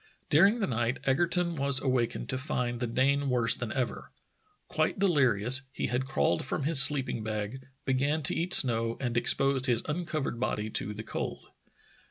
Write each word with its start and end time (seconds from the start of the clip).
During 0.31 0.57
the 0.61 0.65
night 0.65 0.97
Egerton 1.03 1.55
was 1.55 1.79
awakened 1.79 2.27
to 2.29 2.37
find 2.39 2.79
the 2.79 2.87
Dane 2.87 3.29
worse 3.29 3.55
than 3.55 3.71
ever. 3.73 4.11
Quite 4.67 4.97
delirious, 4.97 5.61
he 5.71 5.85
had 5.89 6.07
crawled 6.07 6.43
from 6.43 6.63
his 6.63 6.81
sleeping 6.81 7.23
bag, 7.23 7.67
began 7.85 8.23
to 8.23 8.35
eat 8.35 8.51
snow, 8.55 8.97
and 8.99 9.15
exposed 9.15 9.67
his 9.67 9.83
uncovered 9.87 10.39
body 10.39 10.71
to 10.71 10.95
the 10.95 11.03
cold. 11.03 11.49